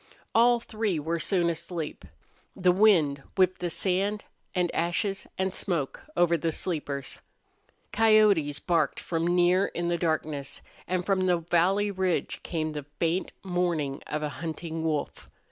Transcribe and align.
All 0.33 0.59
three 0.59 0.97
were 0.97 1.19
soon 1.19 1.47
asleep. 1.47 2.05
The 2.55 2.71
wind 2.71 3.21
whipped 3.37 3.59
the 3.59 3.69
sand 3.69 4.23
and 4.55 4.73
ashes 4.73 5.27
and 5.37 5.53
smoke 5.53 6.01
over 6.17 6.37
the 6.37 6.51
sleepers. 6.51 7.19
Coyotes 7.93 8.57
barked 8.57 8.99
from 8.99 9.27
near 9.35 9.67
in 9.67 9.95
darkness, 9.99 10.61
and 10.87 11.05
from 11.05 11.27
the 11.27 11.37
valley 11.37 11.91
ridge 11.91 12.41
came 12.41 12.71
the 12.71 12.87
faint 12.99 13.31
mourn 13.43 14.01
of 14.07 14.23
a 14.23 14.29
hunting 14.41 14.83
wolf. 14.83 15.29